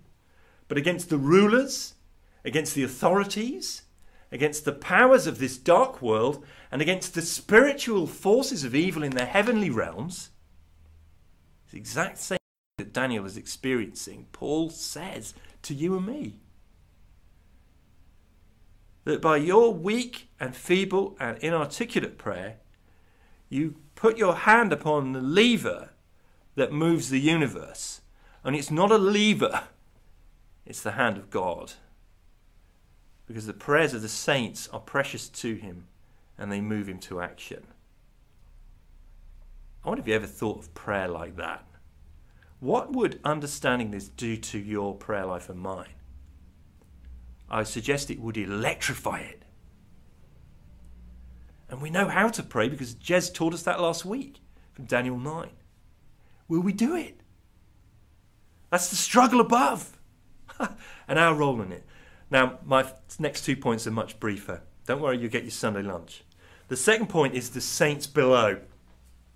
[0.68, 1.94] but against the rulers,
[2.44, 3.84] against the authorities,
[4.34, 9.12] against the powers of this dark world, and against the spiritual forces of evil in
[9.12, 10.32] the heavenly realms.
[11.64, 12.40] It's the exact same
[12.80, 16.40] that Daniel is experiencing, Paul says to you and me.
[19.04, 22.58] That by your weak and feeble and inarticulate prayer,
[23.50, 25.92] you put your hand upon the lever
[26.56, 28.02] that moves the universe.
[28.44, 29.66] And it's not a lever,
[30.66, 31.74] it's the hand of God.
[33.28, 35.88] Because the prayers of the saints are precious to him
[36.38, 37.66] and they move him to action.
[39.84, 41.66] I wonder if you ever thought of prayer like that.
[42.60, 45.96] What would understanding this do to your prayer life and mine?
[47.50, 49.44] I suggest it would electrify it.
[51.70, 54.40] And we know how to pray because Jez taught us that last week
[54.72, 55.50] from Daniel 9.
[56.48, 57.20] Will we do it?
[58.70, 60.00] That's the struggle above
[61.08, 61.86] and our role in it.
[62.34, 62.84] Now, my
[63.20, 64.64] next two points are much briefer.
[64.88, 66.24] Don't worry, you'll get your Sunday lunch.
[66.68, 68.58] The second point is the saints below.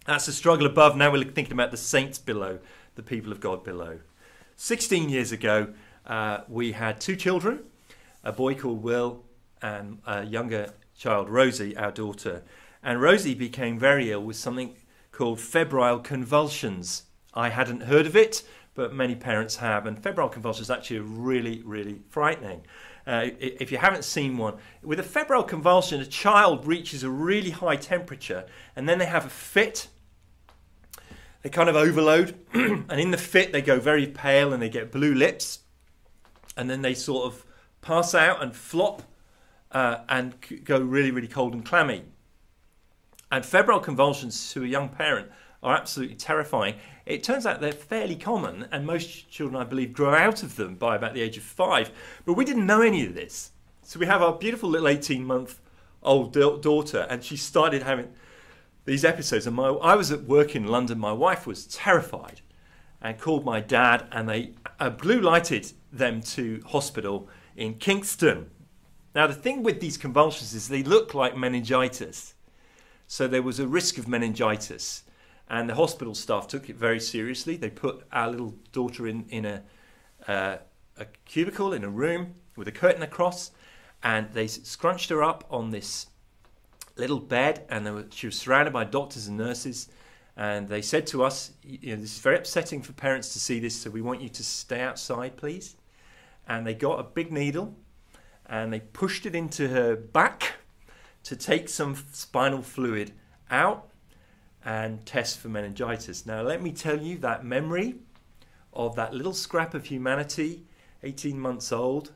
[0.07, 0.97] That's the struggle above.
[0.97, 2.57] Now we're thinking about the saints below,
[2.95, 3.99] the people of God below.
[4.55, 5.75] 16 years ago,
[6.07, 7.59] uh, we had two children
[8.23, 9.23] a boy called Will
[9.61, 12.43] and a younger child, Rosie, our daughter.
[12.81, 14.75] And Rosie became very ill with something
[15.11, 17.03] called febrile convulsions.
[17.35, 18.41] I hadn't heard of it,
[18.77, 19.87] but many parents have.
[19.87, 22.61] And febrile convulsions are actually really, really frightening.
[23.07, 27.49] Uh, if you haven't seen one, with a febrile convulsion, a child reaches a really
[27.49, 29.87] high temperature and then they have a fit.
[31.41, 34.91] They kind of overload, and in the fit, they go very pale and they get
[34.91, 35.59] blue lips,
[36.55, 37.45] and then they sort of
[37.81, 39.01] pass out and flop
[39.71, 40.35] uh, and
[40.65, 42.03] go really, really cold and clammy.
[43.31, 45.31] And febrile convulsions to a young parent
[45.67, 46.75] are absolutely terrifying.
[47.05, 50.75] It turns out they're fairly common, and most children, I believe, grow out of them
[50.75, 51.91] by about the age of five.
[52.25, 53.51] But we didn't know any of this.
[53.83, 55.59] So we have our beautiful little 18 month
[56.03, 58.13] old da- daughter, and she started having
[58.85, 59.47] these episodes.
[59.47, 60.99] And my, I was at work in London.
[60.99, 62.41] My wife was terrified
[63.01, 68.49] and called my dad, and they uh, blue lighted them to hospital in Kingston.
[69.15, 72.35] Now, the thing with these convulsions is they look like meningitis.
[73.07, 75.03] So there was a risk of meningitis.
[75.49, 77.55] And the hospital staff took it very seriously.
[77.55, 79.63] They put our little daughter in, in a,
[80.27, 80.57] uh,
[80.97, 83.51] a cubicle in a room with a curtain across,
[84.03, 86.07] and they scrunched her up on this
[86.97, 89.87] little bed, and were, she was surrounded by doctors and nurses.
[90.35, 93.59] And they said to us, you know, this is very upsetting for parents to see
[93.59, 95.75] this, so we want you to stay outside, please.
[96.47, 97.75] And they got a big needle
[98.47, 100.55] and they pushed it into her back
[101.23, 103.11] to take some spinal fluid
[103.51, 103.89] out
[104.67, 106.25] and test for meningitis.
[106.25, 107.95] Now, let me tell you that memory
[108.73, 110.65] of that little scrap of humanity,
[111.03, 112.11] 18 months old,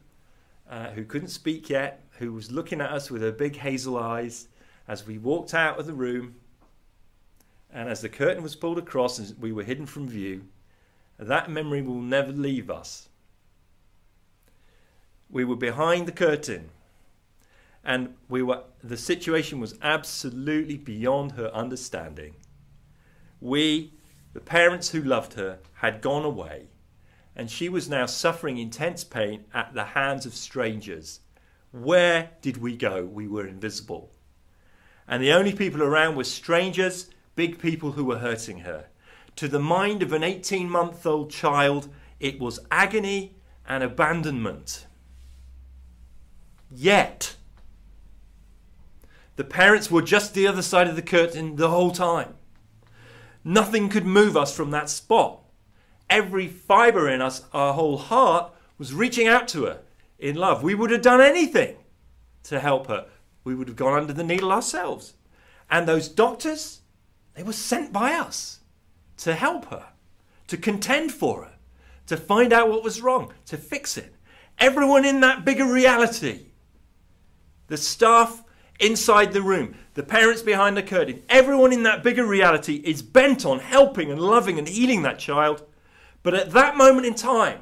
[0.69, 4.49] uh, who couldn't speak yet, who was looking at us with her big hazel eyes
[4.85, 6.35] as we walked out of the room,
[7.71, 10.43] and as the curtain was pulled across and we were hidden from view,
[11.17, 13.07] that memory will never leave us.
[15.29, 16.71] We were behind the curtain
[17.83, 22.35] and we were the situation was absolutely beyond her understanding.
[23.41, 23.93] We,
[24.33, 26.67] the parents who loved her, had gone away,
[27.35, 31.21] and she was now suffering intense pain at the hands of strangers.
[31.71, 33.03] Where did we go?
[33.03, 34.11] We were invisible.
[35.07, 38.85] And the only people around were strangers, big people who were hurting her.
[39.37, 43.35] To the mind of an 18 month old child, it was agony
[43.67, 44.85] and abandonment.
[46.69, 47.35] Yet,
[49.35, 52.35] the parents were just the other side of the curtain the whole time.
[53.43, 55.39] Nothing could move us from that spot.
[56.09, 59.79] Every fibre in us, our whole heart, was reaching out to her
[60.19, 60.63] in love.
[60.63, 61.77] We would have done anything
[62.43, 63.07] to help her.
[63.43, 65.13] We would have gone under the needle ourselves.
[65.69, 66.81] And those doctors,
[67.33, 68.59] they were sent by us
[69.17, 69.87] to help her,
[70.47, 71.51] to contend for her,
[72.07, 74.13] to find out what was wrong, to fix it.
[74.59, 76.47] Everyone in that bigger reality,
[77.67, 78.40] the staff
[78.81, 83.45] inside the room, the parents behind the curtain, everyone in that bigger reality is bent
[83.45, 85.63] on helping and loving and healing that child.
[86.23, 87.59] But at that moment in time,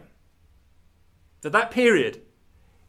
[1.43, 2.21] at that period,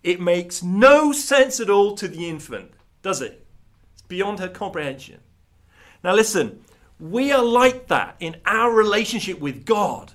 [0.02, 3.46] it makes no sense at all to the infant, does it?
[3.92, 5.20] It's beyond her comprehension.
[6.02, 6.64] Now, listen,
[6.98, 10.12] we are like that in our relationship with God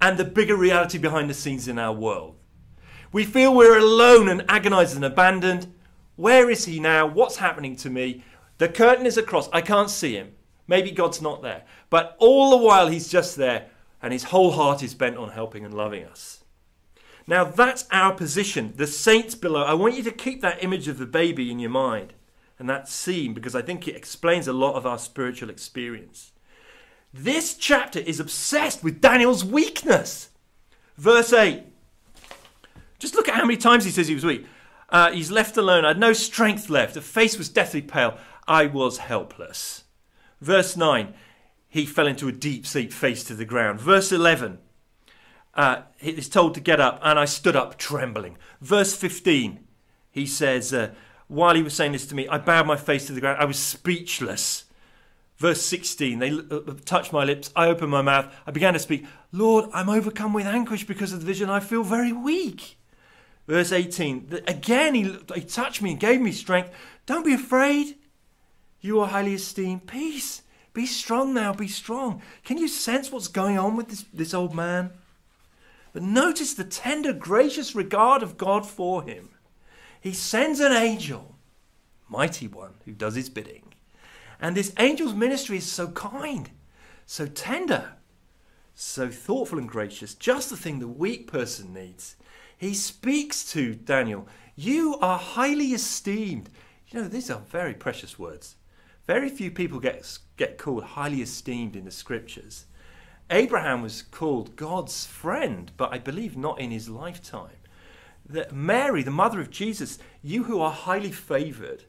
[0.00, 2.36] and the bigger reality behind the scenes in our world.
[3.12, 5.72] We feel we're alone and agonized and abandoned.
[6.16, 7.06] Where is he now?
[7.06, 8.24] What's happening to me?
[8.58, 9.48] The curtain is across.
[9.52, 10.32] I can't see him.
[10.68, 11.64] Maybe God's not there.
[11.90, 13.66] But all the while, he's just there,
[14.00, 16.44] and his whole heart is bent on helping and loving us.
[17.26, 18.74] Now, that's our position.
[18.76, 19.62] The saints below.
[19.62, 22.14] I want you to keep that image of the baby in your mind
[22.58, 26.32] and that scene because I think it explains a lot of our spiritual experience.
[27.12, 30.30] This chapter is obsessed with Daniel's weakness.
[30.96, 31.64] Verse 8.
[32.98, 34.46] Just look at how many times he says he was weak.
[34.92, 35.86] Uh, he's left alone.
[35.86, 36.94] I had no strength left.
[36.94, 38.18] The face was deathly pale.
[38.46, 39.84] I was helpless.
[40.40, 41.14] Verse 9,
[41.68, 43.80] he fell into a deep sleep, face to the ground.
[43.80, 44.58] Verse 11,
[45.54, 48.36] uh, he's told to get up, and I stood up trembling.
[48.60, 49.60] Verse 15,
[50.10, 50.90] he says, uh,
[51.26, 53.40] while he was saying this to me, I bowed my face to the ground.
[53.40, 54.64] I was speechless.
[55.38, 57.50] Verse 16, they uh, touched my lips.
[57.56, 58.34] I opened my mouth.
[58.46, 59.06] I began to speak.
[59.32, 61.48] Lord, I'm overcome with anguish because of the vision.
[61.48, 62.76] I feel very weak.
[63.52, 66.70] Verse 18, again, he, he touched me and gave me strength.
[67.04, 67.96] Don't be afraid.
[68.80, 69.86] You are highly esteemed.
[69.86, 70.40] Peace.
[70.72, 71.52] Be strong now.
[71.52, 72.22] Be strong.
[72.46, 74.92] Can you sense what's going on with this, this old man?
[75.92, 79.28] But notice the tender, gracious regard of God for him.
[80.00, 81.34] He sends an angel,
[82.08, 83.74] mighty one, who does his bidding.
[84.40, 86.48] And this angel's ministry is so kind,
[87.04, 87.96] so tender,
[88.74, 92.16] so thoughtful and gracious, just the thing the weak person needs
[92.62, 96.48] he speaks to Daniel, You are highly esteemed.
[96.86, 98.54] You know, these are very precious words.
[99.04, 102.66] Very few people get, get called highly esteemed in the scriptures.
[103.30, 107.56] Abraham was called God's friend, but I believe not in his lifetime.
[108.28, 111.82] That Mary, the mother of Jesus, you who are highly favored.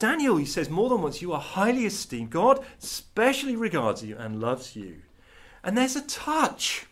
[0.00, 2.30] Daniel, he says more than once, you are highly esteemed.
[2.30, 5.02] God specially regards you and loves you.
[5.62, 6.86] And there's a touch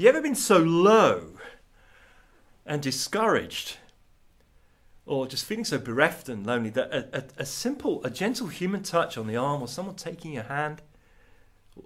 [0.00, 1.32] you ever been so low
[2.64, 3.76] and discouraged
[5.04, 8.82] or just feeling so bereft and lonely that a, a, a, simple, a gentle human
[8.82, 10.80] touch on the arm or someone taking your hand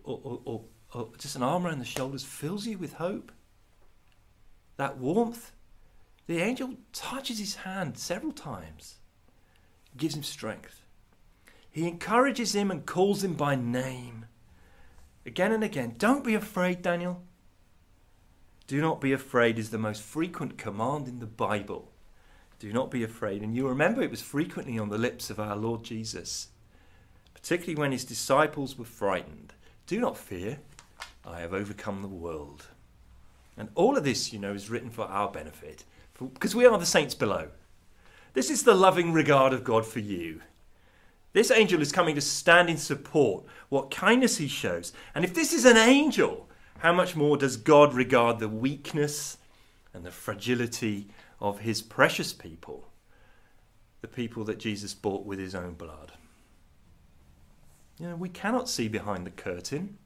[0.04, 3.32] or, or, or, or just an arm around the shoulders fills you with hope?
[4.76, 5.50] That warmth
[6.26, 8.96] the angel touches his hand several times,
[9.96, 10.84] gives him strength.
[11.70, 14.26] He encourages him and calls him by name.
[15.26, 15.96] Again and again.
[15.98, 17.22] Don't be afraid, Daniel.
[18.66, 21.92] Do not be afraid is the most frequent command in the Bible.
[22.58, 23.42] Do not be afraid.
[23.42, 26.48] And you remember it was frequently on the lips of our Lord Jesus,
[27.34, 29.52] particularly when his disciples were frightened.
[29.86, 30.60] Do not fear,
[31.26, 32.68] I have overcome the world.
[33.56, 35.84] And all of this, you know, is written for our benefit,
[36.18, 37.48] because we are the saints below.
[38.32, 40.40] This is the loving regard of God for you.
[41.34, 44.92] This angel is coming to stand in support, what kindness he shows.
[45.14, 46.48] And if this is an angel,
[46.84, 49.38] how much more does God regard the weakness
[49.94, 51.08] and the fragility
[51.40, 52.88] of his precious people,
[54.02, 56.12] the people that Jesus bought with his own blood?
[57.98, 59.96] You know, we cannot see behind the curtain.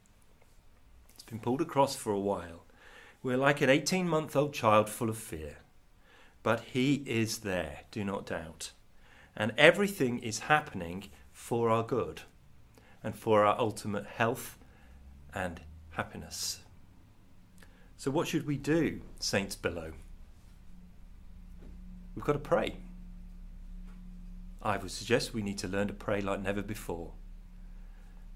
[1.15, 2.63] It's been pulled across for a while.
[3.21, 5.57] We're like an 18 month old child full of fear.
[6.43, 8.71] But he is there, do not doubt.
[9.35, 12.21] And everything is happening for our good
[13.03, 14.57] and for our ultimate health
[15.33, 15.59] and
[15.89, 16.61] happiness.
[17.99, 19.91] So, what should we do, saints below?
[22.15, 22.77] We've got to pray.
[24.61, 27.11] I would suggest we need to learn to pray like never before.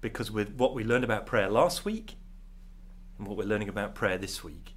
[0.02, 2.16] Because with what we learned about prayer last week
[3.16, 4.74] and what we're learning about prayer this week,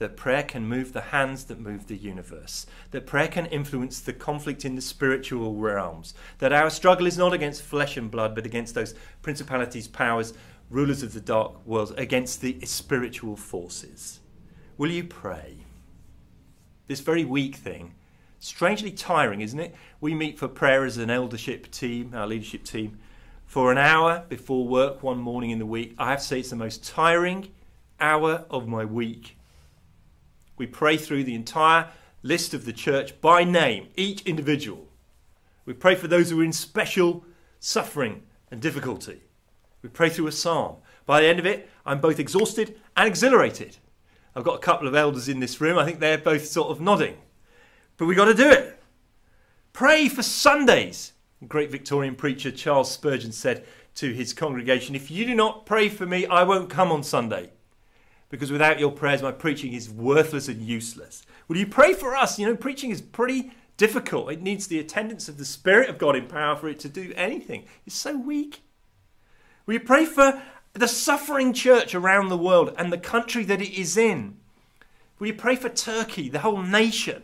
[0.00, 4.12] that prayer can move the hands that move the universe, that prayer can influence the
[4.12, 8.46] conflict in the spiritual realms, that our struggle is not against flesh and blood, but
[8.46, 10.34] against those principalities, powers,
[10.72, 14.20] rulers of the dark world, against the spiritual forces.
[14.76, 15.58] Will you pray?
[16.88, 17.94] This very weak thing,
[18.40, 19.74] strangely tiring, isn't it?
[20.00, 22.98] We meet for prayer as an eldership team, our leadership team,
[23.46, 25.94] for an hour before work one morning in the week.
[25.98, 27.52] I have to say it's the most tiring
[28.00, 29.36] hour of my week
[30.62, 31.88] we pray through the entire
[32.22, 34.86] list of the church by name, each individual.
[35.64, 37.24] We pray for those who are in special
[37.58, 39.22] suffering and difficulty.
[39.82, 40.76] We pray through a psalm.
[41.06, 43.78] By the end of it, I'm both exhausted and exhilarated.
[44.34, 45.78] I've got a couple of elders in this room.
[45.78, 47.16] I think they're both sort of nodding.
[47.96, 48.80] But we've got to do it.
[49.72, 51.12] Pray for Sundays.
[51.48, 53.64] great Victorian preacher Charles Spurgeon said
[53.96, 57.50] to his congregation, If you do not pray for me, I won't come on Sunday
[58.32, 61.22] because without your prayers, my preaching is worthless and useless.
[61.48, 62.38] Will you pray for us?
[62.38, 64.32] You know, preaching is pretty difficult.
[64.32, 67.12] It needs the attendance of the Spirit of God in power for it to do
[67.14, 67.66] anything.
[67.86, 68.62] It's so weak.
[69.66, 70.42] Will you pray for
[70.72, 74.36] the suffering church around the world and the country that it is in?
[75.18, 77.22] Will you pray for Turkey, the whole nation,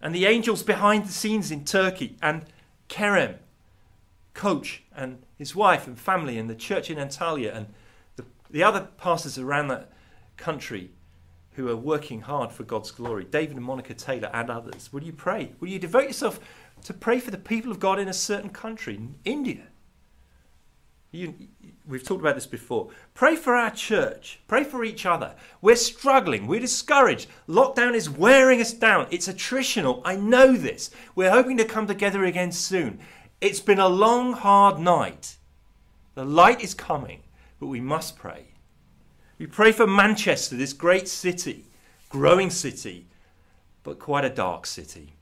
[0.00, 2.44] and the angels behind the scenes in Turkey, and
[2.88, 3.36] Kerem,
[4.34, 7.66] coach, and his wife and family, and the church in Antalya, and
[8.16, 9.90] the, the other pastors around that
[10.36, 10.90] country
[11.52, 15.12] who are working hard for God's glory, David and Monica Taylor and others, will you
[15.12, 15.52] pray?
[15.58, 16.38] Will you devote yourself
[16.84, 19.67] to pray for the people of God in a certain country, India?
[21.10, 21.34] You,
[21.86, 22.90] we've talked about this before.
[23.14, 24.40] Pray for our church.
[24.46, 25.34] Pray for each other.
[25.62, 26.46] We're struggling.
[26.46, 27.28] We're discouraged.
[27.48, 29.06] Lockdown is wearing us down.
[29.10, 30.02] It's attritional.
[30.04, 30.90] I know this.
[31.14, 33.00] We're hoping to come together again soon.
[33.40, 35.36] It's been a long, hard night.
[36.14, 37.22] The light is coming,
[37.58, 38.48] but we must pray.
[39.38, 41.64] We pray for Manchester, this great city,
[42.10, 43.06] growing city,
[43.82, 45.14] but quite a dark city.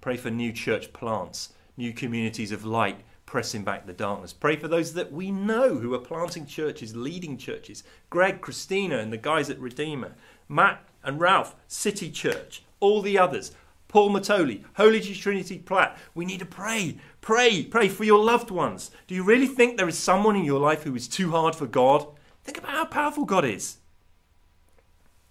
[0.00, 3.02] Pray for new church plants, new communities of light
[3.32, 4.34] pressing back the darkness.
[4.34, 7.82] Pray for those that we know who are planting churches, leading churches.
[8.10, 10.12] Greg, Christina, and the guys at Redeemer.
[10.50, 12.62] Matt and Ralph, City Church.
[12.78, 13.52] All the others.
[13.88, 15.96] Paul Matoli, Holy Trinity Platt.
[16.14, 16.98] We need to pray.
[17.22, 17.64] Pray.
[17.64, 18.90] Pray for your loved ones.
[19.06, 21.66] Do you really think there is someone in your life who is too hard for
[21.66, 22.06] God?
[22.44, 23.78] Think about how powerful God is.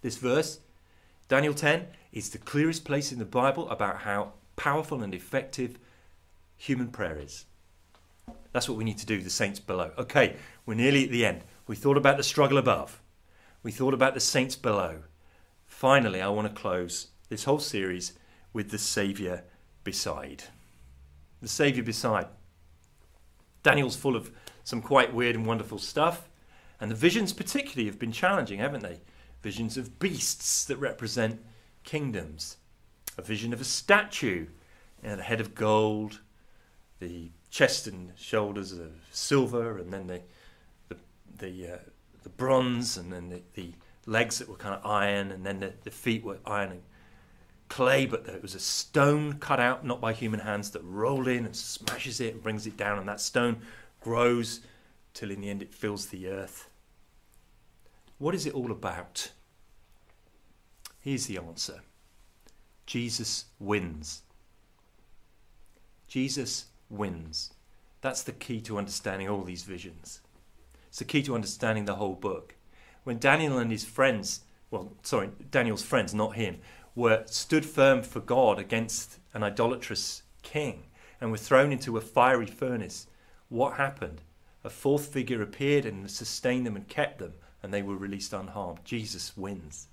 [0.02, 0.60] This verse,
[1.28, 5.78] Daniel 10, is the clearest place in the Bible about how powerful and effective
[6.58, 7.46] human prayer is.
[8.52, 9.92] That's what we need to do, the saints below.
[9.98, 10.36] Okay,
[10.66, 11.44] we're nearly at the end.
[11.68, 13.02] We thought about the struggle above,
[13.64, 15.04] we thought about the saints below.
[15.68, 18.14] Finally, I want to close this whole series
[18.54, 19.44] with the Saviour
[19.84, 20.44] beside.
[21.42, 22.28] The Saviour beside.
[23.64, 24.32] Daniel's full of
[24.64, 26.28] some quite weird and wonderful stuff.
[26.80, 29.02] And the visions, particularly, have been challenging, haven't they?
[29.42, 31.42] Visions of beasts that represent
[31.84, 32.58] kingdoms,
[33.18, 34.48] a vision of a statue,
[35.02, 36.22] you know, the head of gold,
[37.00, 40.22] the chest and shoulders of silver, and then the
[40.88, 40.98] the
[41.38, 41.78] the, uh,
[42.24, 43.74] the bronze, and then the, the
[44.08, 46.82] legs that were kind of iron, and then the, the feet were iron and
[47.68, 51.46] clay, but it was a stone cut out, not by human hands, that rolled in
[51.46, 53.62] and smashes it and brings it down, and that stone
[54.00, 54.62] grows
[55.14, 56.70] till in the end it fills the earth.
[58.18, 59.32] What is it all about?
[61.00, 61.82] Here's the answer
[62.86, 64.22] Jesus wins.
[66.08, 67.54] Jesus wins.
[68.02, 70.22] That's the key to understanding all these visions.
[70.88, 72.56] It's the key to understanding the whole book.
[73.04, 76.60] When Daniel and his friends, well, sorry, Daniel's friends, not him,
[76.96, 80.84] were stood firm for God against an idolatrous king
[81.20, 83.08] and were thrown into a fiery furnace,
[83.50, 84.22] what happened?
[84.64, 87.34] A fourth figure appeared and sustained them and kept them,
[87.64, 88.80] and they were released unharmed.
[88.84, 89.88] Jesus wins.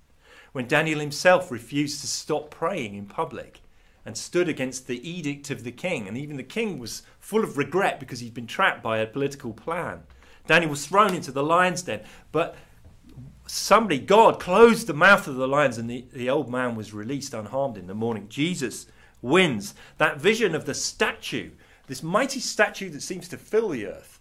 [0.51, 3.61] When Daniel himself refused to stop praying in public
[4.09, 7.59] and stood against the edict of the king, and even the king was full of
[7.59, 10.01] regret because he'd been trapped by a political plan.
[10.47, 12.01] Daniel was thrown into the lion's den,
[12.31, 12.55] but
[13.45, 17.35] somebody, God, closed the mouth of the lions, and the, the old man was released
[17.35, 18.25] unharmed in the morning.
[18.29, 18.87] Jesus
[19.21, 19.75] wins.
[19.99, 21.51] That vision of the statue,
[21.85, 24.19] this mighty statue that seems to fill the earth,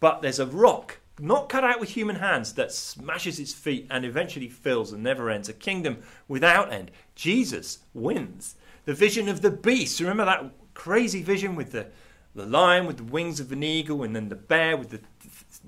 [0.00, 4.06] but there's a rock, not cut out with human hands, that smashes its feet and
[4.06, 5.50] eventually fills and never ends.
[5.50, 6.90] A kingdom without end.
[7.14, 8.54] Jesus wins.
[8.86, 10.00] The vision of the beast.
[10.00, 11.88] Remember that crazy vision with the,
[12.34, 15.00] the lion with the wings of an eagle, and then the bear with the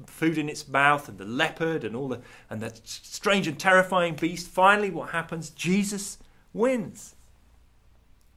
[0.07, 4.15] food in its mouth, and the leopard, and all the and that strange and terrifying
[4.15, 4.49] beast.
[4.49, 5.51] Finally, what happens?
[5.51, 6.19] Jesus
[6.53, 7.15] wins.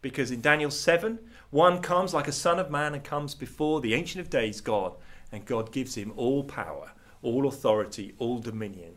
[0.01, 1.19] Because in Daniel 7,
[1.51, 4.93] one comes like a son of man and comes before the Ancient of Days, God,
[5.31, 8.95] and God gives him all power, all authority, all dominion,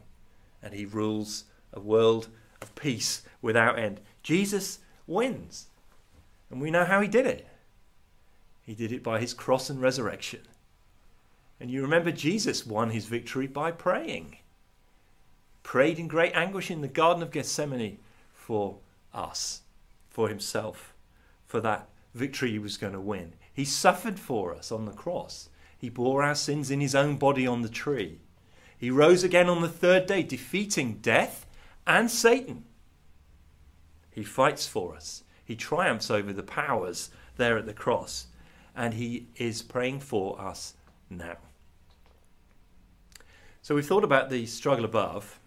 [0.62, 2.28] and he rules a world
[2.62, 4.00] of peace without end.
[4.22, 5.66] Jesus wins.
[6.54, 7.48] And we know how he did it.
[8.62, 10.42] He did it by his cross and resurrection.
[11.58, 14.36] And you remember Jesus won his victory by praying.
[15.64, 17.98] Prayed in great anguish in the Garden of Gethsemane
[18.32, 18.76] for
[19.12, 19.62] us,
[20.08, 20.94] for himself,
[21.44, 23.32] for that victory he was going to win.
[23.52, 25.48] He suffered for us on the cross.
[25.76, 28.20] He bore our sins in his own body on the tree.
[28.78, 31.46] He rose again on the third day, defeating death
[31.84, 32.62] and Satan.
[34.12, 35.23] He fights for us.
[35.44, 38.26] He triumphs over the powers there at the cross.
[38.76, 40.74] And he is praying for us
[41.08, 41.36] now.
[43.62, 45.38] So we've thought about the struggle above,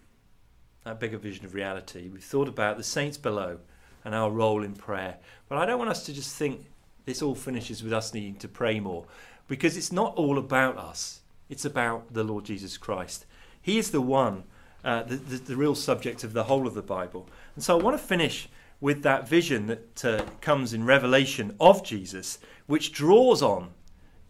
[0.84, 2.08] that bigger vision of reality.
[2.08, 3.58] We've thought about the saints below
[4.04, 5.18] and our role in prayer.
[5.48, 6.66] But I don't want us to just think
[7.04, 9.06] this all finishes with us needing to pray more
[9.46, 13.24] because it's not all about us, it's about the Lord Jesus Christ.
[13.60, 14.44] He is the one,
[14.84, 17.28] uh, the, the, the, real subject of the whole of the Bible.
[17.54, 18.48] And so I want to finish
[18.80, 23.70] with that vision that uh, comes in Revelation of Jesus, which draws on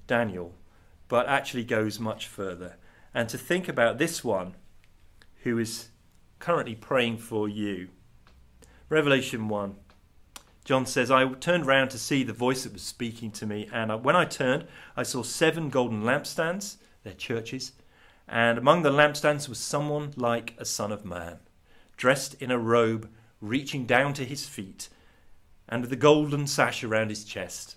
[0.06, 0.54] Daniel,
[1.08, 2.76] but actually goes much further.
[3.14, 4.54] And to think about this one
[5.42, 5.88] who is
[6.38, 7.88] currently praying for you.
[8.88, 9.76] Revelation 1.
[10.64, 14.04] John says, I turned round to see the voice that was speaking to me, and
[14.04, 17.72] when I turned, I saw seven golden lampstands, they're churches,
[18.28, 21.38] and among the lampstands was someone like a son of man,
[21.96, 23.08] dressed in a robe
[23.40, 24.88] reaching down to his feet,
[25.68, 27.76] and with a golden sash around his chest.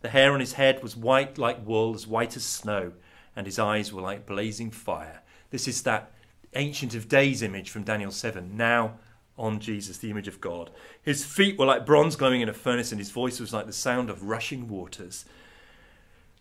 [0.00, 2.92] The hair on his head was white like wool, as white as snow,
[3.36, 5.22] and his eyes were like blazing fire.
[5.50, 6.12] This is that
[6.54, 8.56] Ancient of Days image from Daniel 7.
[8.56, 8.98] Now
[9.38, 10.70] on Jesus, the image of God.
[11.02, 13.72] His feet were like bronze glowing in a furnace, and his voice was like the
[13.72, 15.24] sound of rushing waters.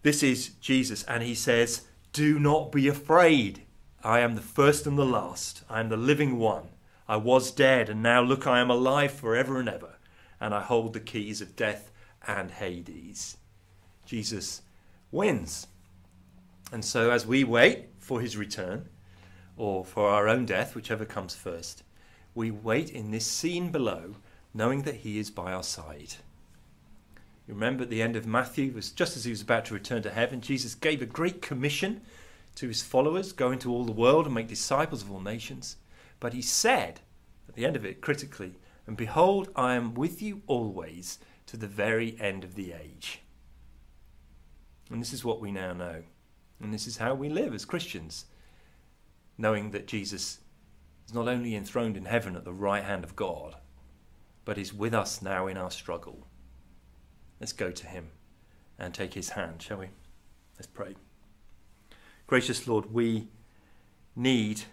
[0.02, 1.84] This is Jesus, and he says,
[2.14, 3.64] Do not be afraid.
[4.04, 5.64] I am the first and the last.
[5.70, 6.70] I am the living one.
[7.12, 9.98] I was dead, and now look, I am alive forever and ever,
[10.40, 11.92] and I hold the keys of death
[12.26, 13.36] and Hades.
[14.06, 14.62] Jesus
[15.12, 15.68] wins.
[16.72, 18.88] And so, as we wait for his return,
[19.58, 21.84] or for our own death, whichever comes first,
[22.34, 24.16] we wait in this scene below,
[24.54, 26.14] knowing that He is by our side.
[27.46, 30.02] You remember at the end of Matthew, was just as he was about to return
[30.04, 32.04] to heaven, Jesus gave a great commission
[32.56, 35.76] to his followers go into all the world and make disciples of all nations.
[36.22, 37.02] But he said,
[37.50, 38.54] at the end of it, critically,
[38.88, 43.22] And behold, I am with you always to the very end of the age.
[44.90, 46.04] And this is what we now know.
[46.62, 48.26] And this is how we live as Christians,
[49.38, 50.40] knowing that Jesus
[51.08, 53.56] is not only enthroned in heaven at the right hand of God,
[54.46, 56.28] but is with us now in our struggle.
[57.40, 58.10] Let's go to him
[58.78, 59.90] and take his hand, shall we?
[60.58, 60.96] Let's pray.
[62.28, 63.30] Gracious Lord, we
[64.16, 64.64] need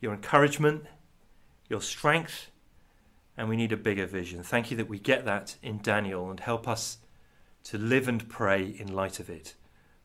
[0.00, 0.84] your encouragement,
[1.68, 2.50] your strength,
[3.36, 4.42] and we need a bigger vision.
[4.42, 6.98] Thank you that we get that in Daniel and help us
[7.64, 9.54] to live and pray in light of it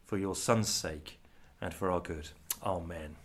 [0.06, 1.20] for your Son's sake
[1.62, 2.30] and for our good.
[2.64, 3.16] Amen.